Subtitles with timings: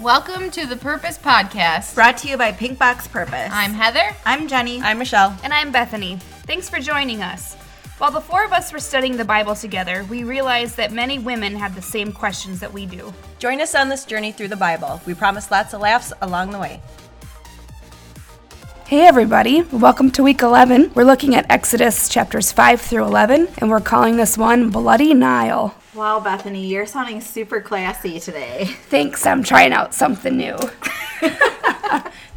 [0.00, 1.94] Welcome to the Purpose Podcast.
[1.94, 3.48] Brought to you by Pink Box Purpose.
[3.50, 4.14] I'm Heather.
[4.26, 4.78] I'm Jenny.
[4.82, 5.34] I'm Michelle.
[5.42, 6.18] And I'm Bethany.
[6.46, 7.54] Thanks for joining us.
[7.96, 11.56] While the four of us were studying the Bible together, we realized that many women
[11.56, 13.10] have the same questions that we do.
[13.38, 15.00] Join us on this journey through the Bible.
[15.06, 16.82] We promise lots of laughs along the way.
[18.84, 20.92] Hey everybody, welcome to week 11.
[20.94, 25.74] We're looking at Exodus chapters 5 through 11, and we're calling this one Bloody Nile.
[25.96, 28.66] Wow, Bethany, you're sounding super classy today.
[28.90, 30.58] Thanks, I'm trying out something new.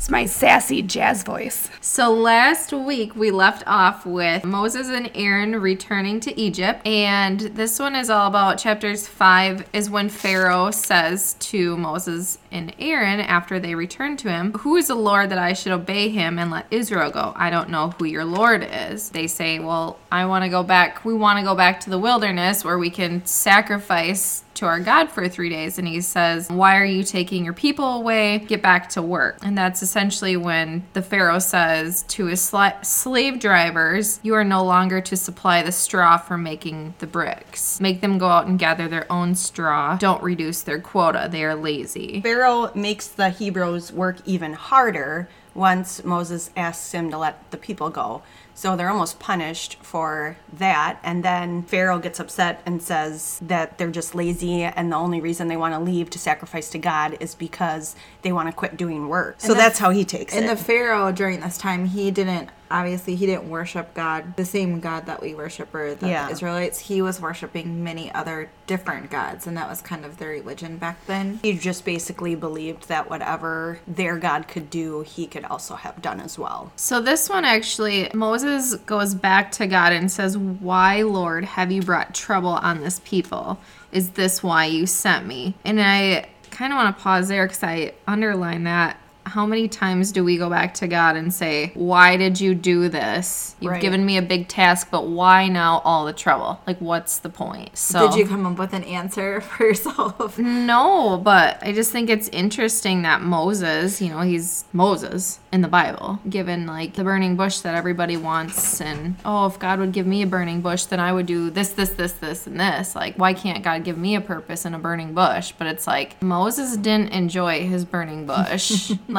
[0.09, 1.69] my sassy jazz voice.
[1.81, 7.79] So last week we left off with Moses and Aaron returning to Egypt, and this
[7.79, 13.59] one is all about chapters 5 is when Pharaoh says to Moses and Aaron after
[13.59, 16.67] they return to him, Who is the Lord that I should obey him and let
[16.71, 17.33] Israel go?
[17.35, 19.09] I don't know who your Lord is.
[19.09, 21.05] They say, Well, I want to go back.
[21.05, 25.09] We want to go back to the wilderness where we can sacrifice to our God
[25.09, 25.77] for three days.
[25.77, 28.39] And he says, Why are you taking your people away?
[28.39, 29.37] Get back to work.
[29.41, 34.63] And that's essentially when the Pharaoh says to his sla- slave drivers, You are no
[34.63, 37.79] longer to supply the straw for making the bricks.
[37.79, 39.97] Make them go out and gather their own straw.
[39.97, 41.27] Don't reduce their quota.
[41.31, 42.21] They are lazy.
[42.21, 47.89] Pharaoh makes the Hebrews work even harder once Moses asks him to let the people
[47.89, 48.21] go.
[48.59, 50.99] So they're almost punished for that.
[51.01, 55.47] And then Pharaoh gets upset and says that they're just lazy and the only reason
[55.47, 59.07] they want to leave to sacrifice to God is because they want to quit doing
[59.07, 59.35] work.
[59.37, 60.49] So the- that's how he takes And it.
[60.49, 64.79] And the Pharaoh during this time, he didn't obviously he didn't worship God, the same
[64.79, 66.25] God that we worship or that Yeah.
[66.27, 66.79] the Israelites.
[66.79, 70.97] He was worshiping many other different gods, and that was kind of their religion back
[71.07, 71.39] then.
[71.41, 76.19] he just basically believed that whatever their God could do, he could also have done
[76.19, 76.71] as well.
[76.75, 78.48] So this one actually, Moses
[78.85, 83.59] goes back to God and says, Why, Lord, have you brought trouble on this people?
[83.91, 85.55] Is this why you sent me?
[85.65, 88.97] And I kind of want to pause there because I underline that.
[89.29, 92.89] How many times do we go back to God and say, Why did you do
[92.89, 93.55] this?
[93.59, 93.81] You've Right.
[93.81, 96.59] given me a big task, but why now all the trouble?
[96.65, 97.77] Like, what's the point?
[97.77, 100.37] So, Did you come up with an answer for yourself?
[100.39, 105.67] no, but I just think it's interesting that Moses, you know, he's Moses in the
[105.67, 108.81] Bible, given like the burning bush that everybody wants.
[108.81, 111.69] And oh, if God would give me a burning bush, then I would do this,
[111.73, 112.95] this, this, this, and this.
[112.95, 115.53] Like, why can't God give me a purpose in a burning bush?
[115.57, 118.91] But it's like Moses didn't enjoy his burning bush.
[119.07, 119.18] like,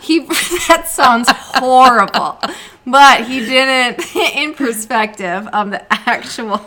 [0.00, 0.20] he,
[0.68, 2.38] that sounds horrible.
[2.86, 6.60] But he didn't, in perspective of the actual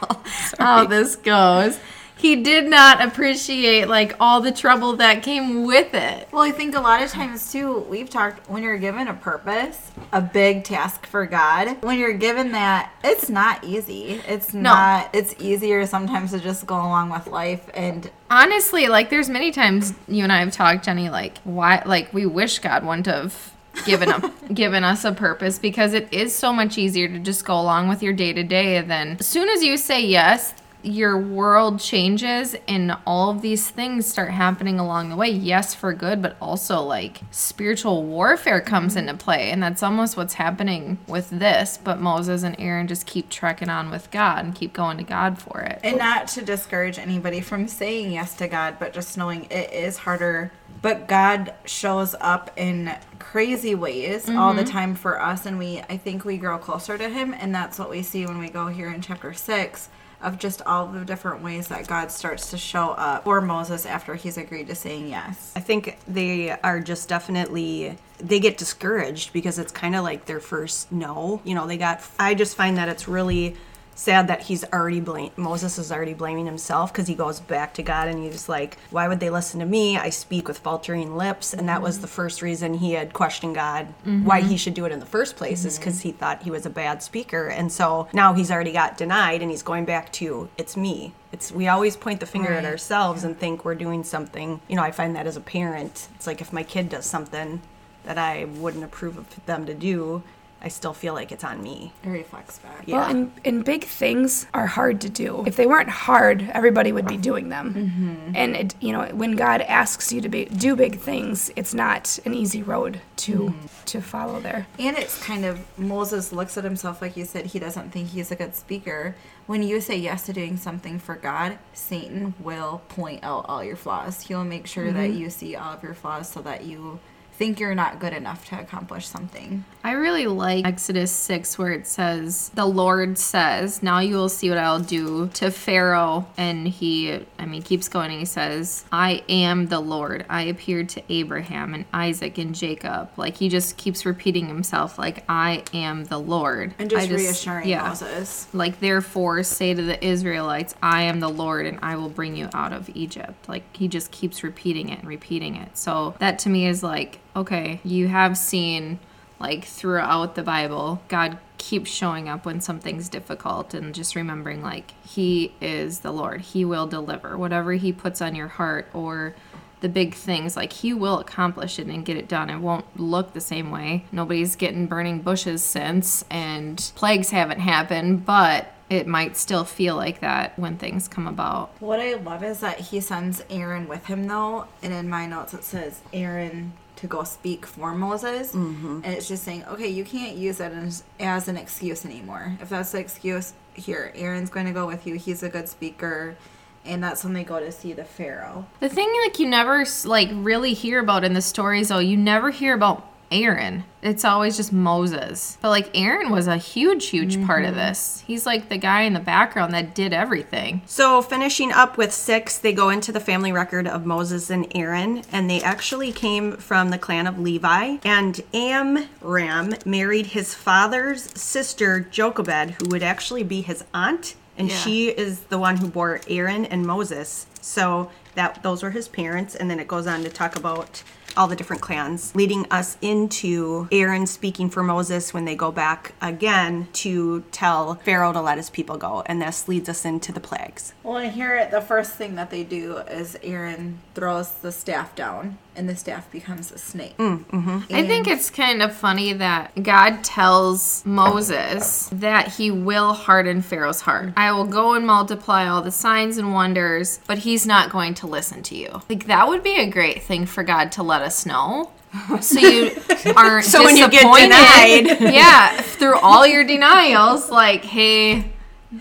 [0.59, 1.79] how this goes,
[2.21, 6.27] he did not appreciate like all the trouble that came with it.
[6.31, 9.91] Well, I think a lot of times too, we've talked when you're given a purpose,
[10.11, 14.21] a big task for God, when you're given that, it's not easy.
[14.27, 19.27] It's not, it's easier sometimes to just go along with life and Honestly, like there's
[19.27, 23.07] many times you and I have talked, Jenny, like why like we wish God wouldn't
[23.07, 23.51] have
[23.85, 27.59] given up given us a purpose because it is so much easier to just go
[27.59, 31.79] along with your day to day than as soon as you say yes your world
[31.79, 36.35] changes and all of these things start happening along the way yes for good but
[36.41, 39.51] also like spiritual warfare comes into play.
[39.51, 43.89] And that's almost what's happening with this but moses and aaron just keep trekking on
[43.89, 45.79] with god and keep going to god for it.
[45.83, 49.97] And not to discourage anybody from saying yes to God, but just knowing it is
[49.97, 50.51] harder.
[50.81, 54.71] But God shows up in crazy ways all the mm-hmm.
[54.71, 57.89] time for us, and we I think we grow closer to Him, and that's what
[57.89, 59.89] we see when we go here in chapter six
[60.21, 64.15] of just all the different ways that God starts to show up for Moses after
[64.15, 65.53] he's agreed to saying yes.
[65.55, 70.39] I think they are just definitely they get discouraged because it's kind of like their
[70.39, 71.41] first no.
[71.43, 73.55] You know, they got I just find that it's really
[73.95, 77.83] sad that he's already blame Moses is already blaming himself because he goes back to
[77.83, 79.97] God and he's like, "Why would they listen to me?
[79.97, 82.15] I speak with faltering lips." And that was the mm-hmm.
[82.15, 84.25] first reason he had questioned God mm-hmm.
[84.25, 85.81] why he should do it in the first place is mm-hmm.
[85.81, 87.47] because he thought he was a bad speaker.
[87.47, 91.13] And so now he's already got denied and he's going back to it's me.
[91.31, 92.71] It's we always point the finger at Right.
[92.71, 94.61] ourselves and think we're doing something.
[94.67, 97.61] You know, I find that as a parent, it's like if my kid does something
[98.03, 100.23] that I wouldn't approve of them to do,
[100.63, 101.91] I still feel like it's on me.
[102.03, 102.83] It reflects back.
[102.85, 102.97] Yeah.
[102.97, 105.43] Well, and, and big things are hard to do.
[105.47, 107.73] If they weren't hard, everybody would be doing them.
[107.73, 108.35] Mm-hmm.
[108.35, 112.19] And it, you know, when God asks you to be, do big things, it's not
[112.25, 113.85] an easy road to Mm-hmm.
[113.85, 114.67] to follow there.
[114.79, 118.31] And it's kind of Moses looks at himself like you said he doesn't think he's
[118.31, 119.15] a good speaker.
[119.47, 123.75] When you say yes to doing something for God, Satan will point out all your
[123.75, 124.21] flaws.
[124.21, 126.99] He'll make sure that you see all of your flaws so that you
[127.41, 129.65] think you're not good enough to accomplish something.
[129.83, 134.49] I really like Exodus 6 where it says, The Lord says, Now you will see
[134.49, 136.27] what I'll do to Pharaoh.
[136.37, 140.23] And he, I mean, keeps going and he says, I am the Lord.
[140.29, 143.09] I appeared to Abraham and Isaac and Jacob.
[143.17, 146.75] Like he just keeps repeating himself, like, I am the Lord.
[146.77, 147.87] And just, I reassuring yeah.
[147.87, 148.53] Moses.
[148.53, 152.49] Like, therefore, say to the Israelites, I am the Lord and I will bring you
[152.53, 153.49] out of Egypt.
[153.49, 155.75] Like, he just keeps repeating it and repeating it.
[155.75, 158.99] So, that to me is like, okay, you have seen,
[159.39, 164.93] like, throughout the Bible, God keeps showing up when something's difficult and just remembering, like,
[165.05, 166.41] He is the Lord.
[166.41, 169.35] He will deliver whatever He puts on your heart or
[169.81, 173.33] the big things like he will accomplish it and get it done it won't look
[173.33, 179.37] the same way nobody's getting burning bushes since and plagues haven't happened but it might
[179.37, 183.41] still feel like that when things come about What I love is that he sends
[183.49, 184.67] Aaron with him, though.
[184.83, 188.53] And in my notes, it says Aaron to go speak for Moses.
[188.53, 189.01] Mm-hmm.
[189.03, 192.55] And it's just saying, okay, you can't use that as, as an excuse anymore.
[192.61, 195.15] If that's the excuse, here, Aaron's going to go with you.
[195.15, 196.37] He's a good speaker.
[196.85, 198.65] And that's when they go to see the Pharaoh.
[198.79, 202.49] the thing like you never like really hear about in the stories though you never
[202.49, 207.63] hear about aaron it's always just moses but like aaron was a huge huge part
[207.63, 207.79] of mm-hmm.
[207.79, 212.11] this he's like the guy in the background that did everything So, finishing up with
[212.13, 216.57] six, they go into the family record of Moses and Aaron, and they actually came
[216.57, 217.97] from the clan of Levi.
[218.03, 224.75] And Amram married his father's sister, Jochebed, who would actually be his aunt, and Yeah.
[224.77, 227.45] she is the one who bore Aaron and Moses.
[227.61, 231.03] So, that those were his parents, and then it goes on to talk about
[231.37, 236.13] all the different clans, leading us into Aaron speaking for Moses when they go back
[236.21, 239.23] again to tell Pharaoh to let his people go.
[239.25, 240.93] And this leads us into the plagues.
[241.03, 245.57] Well, and here, the first thing that they do is Aaron throws the staff down,
[245.75, 247.15] and the staff becomes a snake.
[247.17, 247.95] Mm, mm-hmm.
[247.95, 254.01] I think it's kind of funny that God tells Moses that he will harden Pharaoh's
[254.01, 254.27] heart.
[254.27, 254.33] Mm.
[254.35, 258.27] I will go and multiply all the signs and wonders, but he's not going to
[258.27, 259.01] listen to you.
[259.09, 261.91] Like that would be a great thing for God to let us know.
[262.41, 262.91] So you
[263.37, 265.21] aren't So when you get denied.
[265.33, 268.51] yeah, through all your denials, like, hey,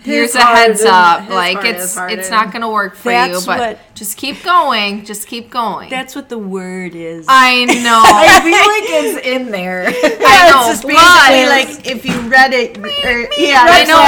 [0.01, 1.27] here's His a heads is- up.
[1.27, 5.05] Like it's it's not gonna work for That's you, but what- just keep going.
[5.05, 5.87] Just keep going.
[5.87, 7.27] That's what the word is.
[7.29, 8.01] I know.
[8.03, 9.83] I feel like it's in there.
[9.87, 13.99] I know, it's just but- basically like if you read it, or, yeah, I know.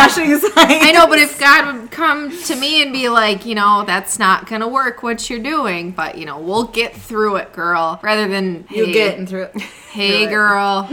[0.56, 4.18] I know, but if God would come to me and be like, you know, that's
[4.18, 8.00] not gonna work what you're doing, but you know, we'll get through it, girl.
[8.02, 9.62] Rather than you hey, getting through it.
[9.92, 10.90] hey, girl,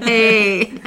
[0.00, 0.80] hey.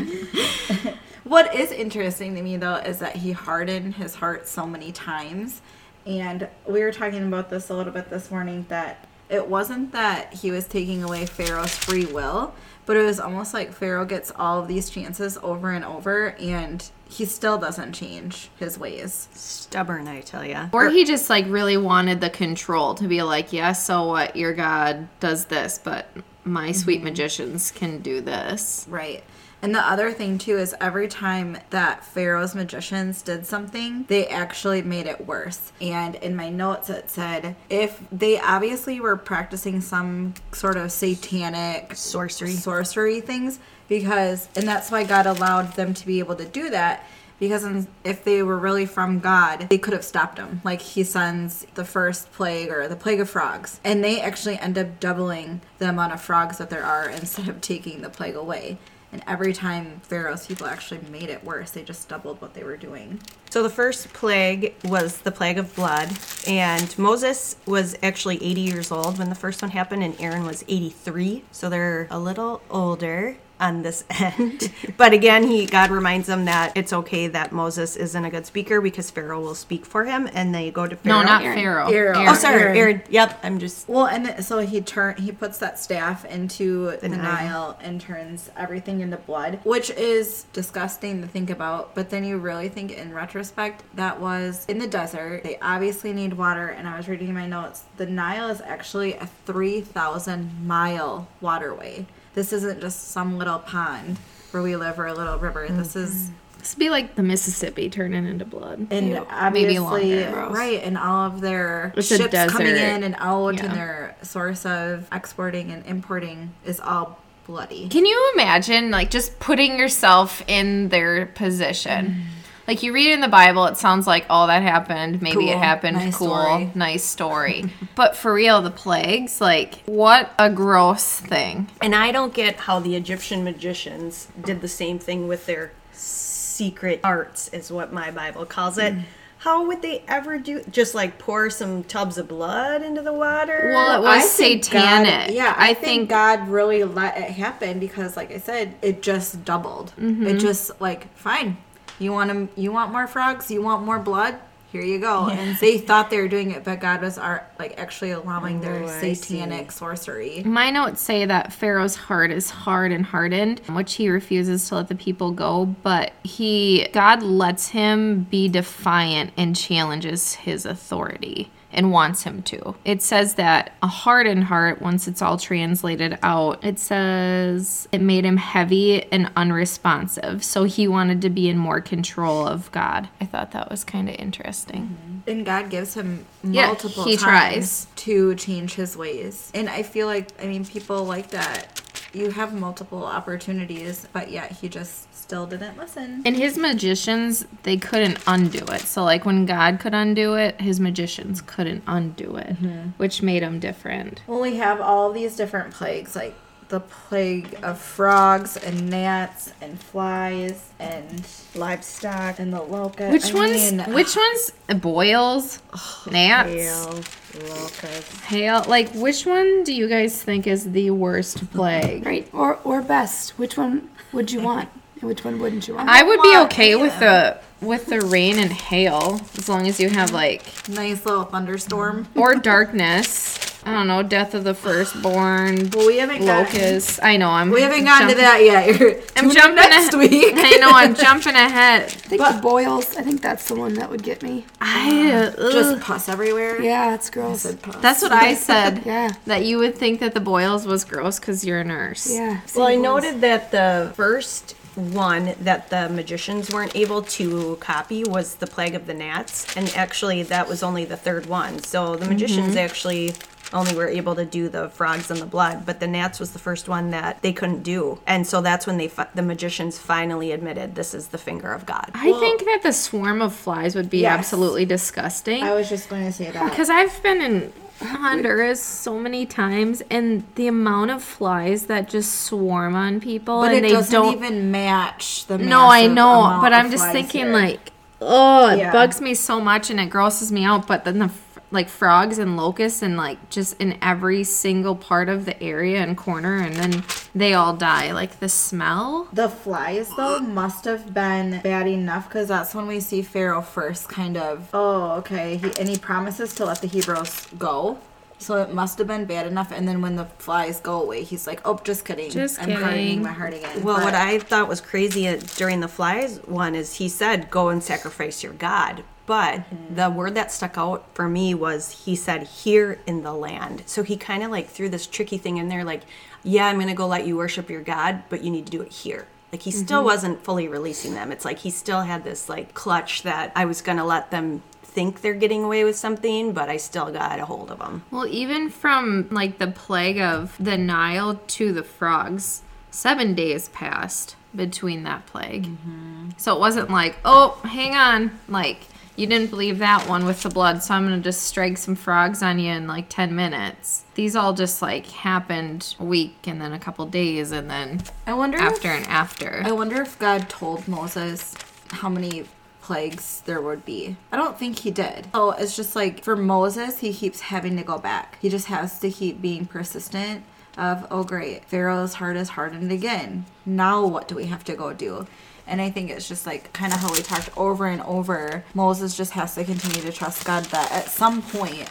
[1.24, 5.62] What is interesting to me though is that he hardened his heart so many times.
[6.06, 10.34] And we were talking about this a little bit this morning that it wasn't that
[10.34, 12.54] he was taking away Pharaoh's free will,
[12.86, 16.90] but it was almost like Pharaoh gets all of these chances over and over and
[17.08, 19.30] he still doesn't change his ways.
[19.34, 20.68] stubborn, I tell ya.
[20.74, 24.36] Or he just like really wanted the control to be like, yeah, so what?
[24.36, 26.08] Your God does this, but
[26.44, 27.06] my sweet mm-hmm.
[27.06, 28.86] magicians can do this.
[28.90, 29.24] Right.
[29.62, 34.82] And the other thing too is every time that Pharaoh's magicians did something, they actually
[34.82, 35.72] made it worse.
[35.80, 41.96] And in my notes it said if they obviously were practicing some sort of satanic
[41.96, 42.52] Sorcery.
[42.52, 47.06] sorcery things because and that's why God allowed them to be able to do that
[47.42, 50.62] because if they were really from God, they could have stopped them.
[50.64, 54.78] Like he sends the first plague or the plague of frogs, and they actually end
[54.78, 58.78] up doubling the amount of frogs that there are instead of taking the plague away.
[59.12, 62.78] And every time Pharaoh's people actually made it worse, they just doubled what they were
[62.78, 63.20] doing.
[63.50, 66.10] So the first plague was the plague of blood,
[66.48, 70.64] and Moses was actually 80 years old when the first one happened, and Aaron was
[70.70, 71.44] 83.
[71.52, 74.72] So they're a little older on this end.
[74.98, 78.82] but again, he God reminds them that it's okay that Moses isn't a good speaker
[78.82, 81.20] because Pharaoh will speak for him, and they go to Pharaoh.
[81.20, 81.58] No, not Aaron.
[81.58, 81.90] Pharaoh.
[81.90, 82.28] Aaron.
[82.28, 82.78] Oh, sorry, Aaron.
[82.78, 83.02] Aaron.
[83.10, 83.88] Yep, I'm just.
[83.88, 87.22] Well, and th- so he turn he puts that staff into the, Nile.
[87.22, 91.94] Nile and turns everything into blood, which is disgusting to think about.
[91.96, 95.44] But then you really think in retrospect that was in the desert.
[95.44, 97.84] They obviously need water, and I was reading my notes.
[97.98, 102.08] The Nile is actually a three thousand mile waterway.
[102.34, 104.18] This isn't just some little pond
[104.52, 105.68] where we live or a little river.
[105.70, 106.00] This mm-hmm.
[106.00, 108.88] is This would be like the Mississippi turning into blood.
[108.90, 113.66] and Maybe obviously right and all of their It's ships coming in and out Yeah.
[113.66, 119.40] and their source of exporting and importing is all bloody Can you imagine like just
[119.40, 122.06] putting yourself in their position?
[122.08, 122.24] Mm.
[122.68, 125.58] Like you read it in the Bible, it sounds like oh that happened, maybe it
[125.58, 126.72] happened, Nice cool, story.
[126.76, 127.66] nice story.
[127.96, 131.70] but for real, the plagues, like what a gross thing.
[131.82, 137.00] And I don't get how the Egyptian magicians did the same thing with their secret
[137.04, 138.94] arts, is what my Bible calls it.
[139.40, 140.62] How would they ever do?
[140.70, 143.72] Just like pour some tubs of blood into the water?
[143.74, 145.30] Well, it was think satanic.
[145.30, 148.76] God, yeah, I, I think, think God really let it happen because, like I said,
[148.84, 149.94] it just doubled.
[150.00, 150.28] Mm-hmm.
[150.28, 151.58] It just like fine.
[152.02, 153.52] You want 'em- You want more frogs?
[153.52, 154.36] You want more blood?
[154.72, 155.28] Here you go.
[155.28, 158.84] And they thought they were doing it, but God was ar- like actually allowing their
[158.84, 160.44] Oh, I satanic sorcery.
[160.46, 164.88] My notes say that Pharaoh's heart is hard and hardened, which he refuses to let
[164.88, 171.92] the people go, but he God lets him be defiant and challenges his authority and
[171.92, 172.76] wants him to.
[172.86, 178.26] It says that a hardened heart, once it's all translated out, it says it made
[178.26, 180.44] him heavy and unresponsive.
[180.44, 183.10] So he wanted to be in more control of God.
[183.20, 185.24] I thought that was kind of interesting.
[185.28, 187.88] And God gives him Yeah, multiple he times tries.
[188.04, 189.52] to change his ways.
[189.54, 191.81] And I feel like, I mean, people like that.
[192.14, 196.22] You have multiple opportunities, but yet he just still didn't listen.
[196.26, 198.82] And his magicians, they couldn't undo it.
[198.82, 202.90] So, like when God could undo it, his magicians couldn't undo it, mm-hmm.
[202.98, 204.22] which made him different.
[204.28, 206.36] Well, we have all these different plagues, like
[206.72, 213.12] the plague of frogs and gnats and flies and livestock, and the locusts.
[213.12, 213.72] Which I ones?
[213.74, 214.54] mean, which ones?
[214.82, 215.62] Boils,
[216.10, 217.04] gnats, hail,
[217.50, 218.20] locusts.
[218.22, 218.64] hail.
[218.68, 222.06] Like, which one do you guys think is the worst plague?
[222.06, 222.28] Right.
[222.34, 223.38] Or or best.
[223.38, 224.70] Which one would you want?
[225.02, 225.90] And which one wouldn't you want?
[225.90, 229.80] I would be okay any with the with the rain and hail as long as
[229.80, 232.08] you have like nice little thunderstorm.
[232.16, 233.38] or darkness.
[233.64, 236.82] I don't know, death of the firstborn, Well, we haven't gotten.
[237.04, 237.52] I know I'm.
[237.52, 238.80] we haven't gotten to that yet.
[238.80, 240.34] You're I'm jumping next ahe- week.
[240.36, 241.84] I know I'm jumping ahead.
[241.84, 242.96] I think the boils.
[242.98, 244.46] I think that's the one that would get me.
[244.60, 246.60] I Just pus everywhere.
[246.60, 247.42] Yeah, it's I gross.
[247.42, 247.76] said pus.
[247.78, 248.82] that's what I said.
[248.84, 249.12] Yeah.
[249.26, 252.12] That you would think that the boils was gross because you're a nurse.
[252.12, 252.42] Yeah.
[252.56, 258.04] Well, I same noted that the first one that the magicians weren't able to copy
[258.06, 261.60] was the plague of the gnats, and actually that was only the third one.
[261.60, 262.58] So the magicians mm-hmm.
[262.58, 263.14] actually
[263.54, 266.40] only were able to do the frogs and the blood, but the gnats was the
[266.40, 270.32] first one that they couldn't do, and so that's when they fi- the magicians finally
[270.32, 271.90] admitted this is the finger of God.
[271.94, 274.18] I think that the swarm of flies would be Yes.
[274.20, 275.44] absolutely disgusting.
[275.44, 276.50] I was just going to say that.
[276.50, 282.22] Because I've been in Honduras so many times, and the amount of flies that just
[282.22, 284.14] swarm on people, But and it they doesn't don't.
[284.14, 285.38] even match the.
[285.38, 287.34] no, I know, but I'm just thinking here.
[287.34, 288.72] like, oh, it Yeah.
[288.72, 290.68] bugs me so much, and it grosses me out.
[290.68, 295.10] But then the f- like frogs and locusts, and like just in every single part
[295.10, 297.92] of the area and corner, and then they all die.
[297.92, 299.08] Like the smell.
[299.14, 303.90] The flies, though, must have been bad enough because that's when we see Pharaoh first
[303.90, 305.38] kind of, oh, okay.
[305.38, 307.80] He, and he promises to let the Hebrews go.
[308.18, 309.52] So it must have been bad enough.
[309.52, 312.12] And then when the flies go away, he's like, oh, just kidding.
[312.12, 313.02] Just I'm hardening kidding.
[313.02, 313.64] my heart again.
[313.64, 317.32] Well, But what I thought was crazy uh, during the flies one is he said,
[317.32, 321.98] "Go and sacrifice your God." But the word that stuck out for me was he
[321.98, 325.50] said, "Here in the land." So he kind of like threw this tricky thing in
[325.50, 325.82] there, like,
[326.24, 328.72] "Yeah, I'm gonna go let you worship your God, but you need to do it
[328.72, 329.88] here." Like he still mm-hmm.
[329.88, 331.12] wasn't fully releasing them.
[331.12, 335.02] It's like he still had this like clutch that I was gonna let them think
[335.02, 337.84] they're getting away with something, but I still got a hold of them.
[337.92, 344.16] Well, even from like the plague of the Nile to the frogs, seven days passed
[344.34, 345.48] between that plague.
[345.48, 346.12] Mm-hmm.
[346.16, 348.68] So it wasn't like, oh, hang on, like
[349.02, 352.22] you didn't believe that one with the blood, so I'm gonna just strike some frogs
[352.22, 353.84] on you in like ten minutes.
[353.96, 358.14] These all just like happened a week and then a couple days and then I
[358.14, 359.42] wonder after if, and after.
[359.44, 361.34] I wonder if God told Moses
[361.70, 362.26] how many
[362.62, 363.98] plagues there would be.
[364.12, 365.08] I don't think he did.
[365.16, 368.20] Oh, it's just like for Moses, he keeps having to go back.
[368.22, 370.24] He just has to keep being persistent
[370.58, 373.26] of, oh great, Pharaoh's heart is hardened again.
[373.48, 375.08] Now what do we have to go do?
[375.48, 378.44] And I think it's just like kind of how we talked over and over.
[378.54, 381.70] Moses just has to continue to trust God that at some point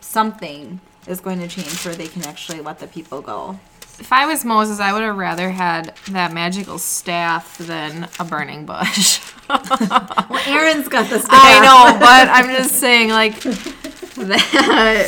[0.00, 3.58] something is going to change where they can actually let the people go.
[3.98, 8.66] If I was Moses, I would have rather had that magical staff than a burning
[8.66, 9.20] bush.
[9.48, 11.30] Well, Aaron's got the staff.
[11.30, 15.06] I know, but I'm just saying, like, that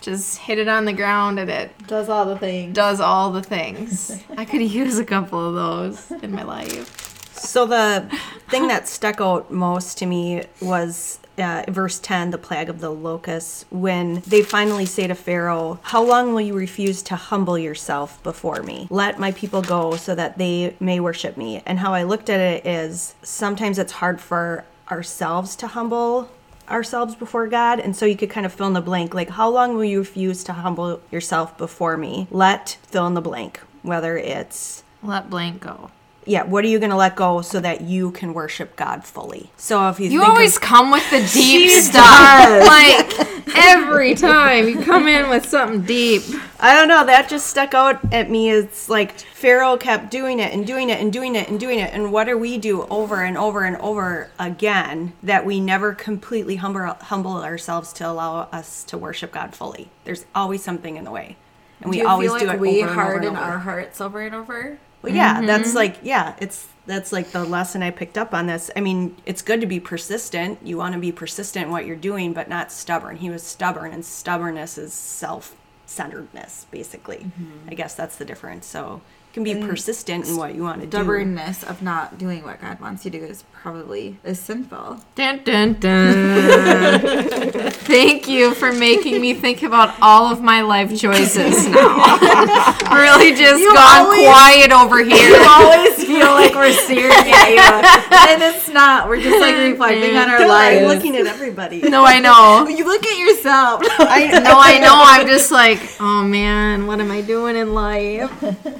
[0.00, 2.74] just hit it on the ground and it Does all the things.
[2.74, 4.22] does all the things.
[4.36, 6.96] I could use a couple of those in my life.
[7.34, 8.06] So the
[8.48, 12.90] thing that stuck out most to me was uh, verse 10, the plague of the
[12.90, 18.22] locusts, when they finally say to Pharaoh, How long will you refuse to humble yourself
[18.22, 18.88] before me?
[18.90, 21.62] Let my people go so that they may worship me.
[21.64, 26.30] And how I looked at it is sometimes it's hard for ourselves to humble
[26.70, 27.80] ourselves before God.
[27.80, 29.98] And so you could kind of fill in the blank like, How long will you
[29.98, 32.28] refuse to humble yourself before me?
[32.30, 35.90] Let fill in the blank, whether it's Let blank go.
[36.26, 39.50] Yeah, what are you going to let go so that you can worship God fully?
[39.56, 42.66] So if you, You always of, come with the deep stuff.
[42.66, 46.22] Like every time you come in with something deep.
[46.60, 48.50] I don't know, that just stuck out at me.
[48.50, 51.92] It's like Pharaoh kept doing it and doing it and doing it and doing it.
[51.94, 56.56] And what do we do over and over and over again that we never completely
[56.56, 59.88] humble, humble ourselves to allow us to worship God fully?
[60.04, 61.36] There's always something in the way.
[61.80, 63.46] And we always feel do like it we over and over harden and over.
[63.46, 64.78] our hearts over and over?
[65.02, 65.76] Well, yeah, that's mm-hmm.
[65.76, 68.70] like yeah, it's that's like the lesson I picked up on this.
[68.76, 70.58] I mean, it's good to be persistent.
[70.62, 73.16] You want to be persistent in what you're doing, but not stubborn.
[73.16, 77.18] He was stubborn, and stubbornness is self-centeredness, basically.
[77.18, 77.68] Mm-hmm.
[77.70, 78.66] I guess that's the difference.
[78.66, 79.00] So
[79.32, 80.96] can be persistent in what you want to do.
[80.96, 85.00] Stubbornness of not doing what God wants you to do is probably is sinful.
[85.14, 87.70] Dun, dun, dun.
[87.70, 92.06] Thank you for making me think about all of my life choices now.
[92.92, 95.30] really just gone always- quiet over here.
[95.30, 97.14] You always feel like we're serious.
[97.16, 97.58] at you,
[98.32, 99.08] and it's not.
[99.08, 101.82] We're just like reflecting on our I'm looking at everybody.
[101.82, 102.66] No, I know.
[102.68, 103.82] you look at yourself.
[103.98, 104.94] I No, I know.
[104.94, 108.30] I'm just like, oh man, what am I doing in life?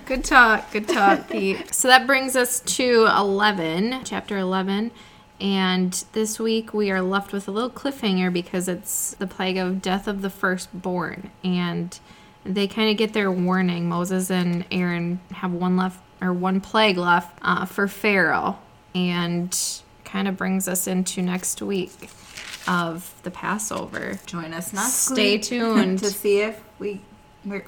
[0.07, 1.75] Good talk, good talk, Pete.
[1.75, 4.91] So that brings us to 11, chapter 11.
[5.41, 9.83] And this week we are left with a little cliffhanger because it's the plague of
[9.83, 11.31] death of the firstborn.
[11.45, 11.99] And
[12.45, 13.89] they kind of get their warning.
[13.89, 18.59] Moses and Aaron have one left, or one plague left uh, for Pharaoh.
[18.95, 19.57] And
[20.05, 21.93] kind of brings us into next week
[22.67, 24.19] of the Passover.
[24.27, 25.99] Join us next Stay week tuned.
[26.01, 27.03] to see if we.
[27.45, 27.65] We're,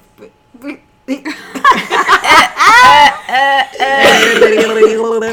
[0.61, 0.79] we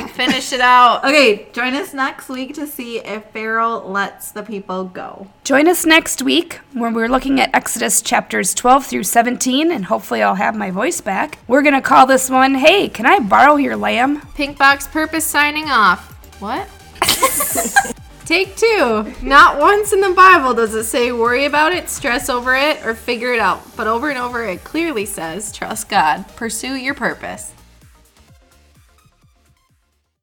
[0.09, 1.05] Finish it out.
[1.05, 5.27] okay, join us next week to see if Pharaoh lets the people go.
[5.45, 10.23] Join us next week when we're looking at Exodus chapters 12 through 17, and hopefully
[10.23, 11.39] I'll have my voice back.
[11.47, 14.21] We're going to call this one, Hey, Can I Borrow Your Lamb?
[14.35, 16.11] Pink Box Purpose signing off.
[16.41, 16.69] What?
[18.31, 19.13] Take two.
[19.23, 22.95] Not once in the Bible does it say worry about it, stress over it, or
[22.95, 23.61] figure it out.
[23.77, 27.53] But over and over it clearly says trust God, pursue your purpose.